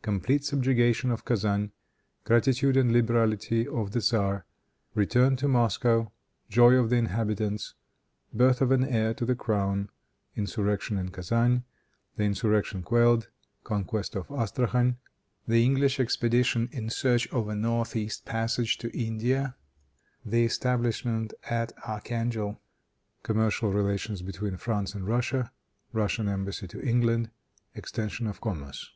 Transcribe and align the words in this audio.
Complete 0.00 0.42
Subjugation 0.42 1.10
of 1.10 1.26
Kezan. 1.26 1.70
Gratitude 2.24 2.78
and 2.78 2.90
Liberality 2.94 3.66
of 3.68 3.90
the 3.92 4.00
Tzar. 4.00 4.46
Return 4.94 5.36
To 5.36 5.48
Moscow. 5.48 6.10
Joy 6.48 6.76
of 6.76 6.88
the 6.88 6.96
inhabitants. 6.96 7.74
Birth 8.32 8.62
of 8.62 8.70
An 8.70 8.84
Heir 8.84 9.12
To 9.12 9.26
the 9.26 9.34
Crown. 9.34 9.90
Insurrection 10.34 10.96
in 10.96 11.10
Kezan. 11.10 11.64
The 12.16 12.22
Insurrection 12.22 12.82
Quelled. 12.82 13.28
Conquest 13.64 14.16
of 14.16 14.28
Astrachan. 14.30 14.96
The 15.46 15.62
English 15.62 16.00
Expedition 16.00 16.70
in 16.72 16.88
Search 16.88 17.26
of 17.28 17.46
a 17.50 17.54
North 17.54 17.94
East 17.94 18.24
Passage 18.24 18.78
to 18.78 18.90
India. 18.98 19.56
The 20.24 20.42
Establishment 20.44 21.34
at 21.50 21.74
Archangel. 21.86 22.62
Commercial 23.22 23.72
Relations 23.72 24.22
Between 24.22 24.56
France 24.56 24.94
and 24.94 25.06
Russia. 25.06 25.52
Russian 25.92 26.30
Embassy 26.30 26.66
to 26.68 26.80
England. 26.80 27.28
Extension 27.74 28.26
of 28.26 28.40
Commerce. 28.40 28.88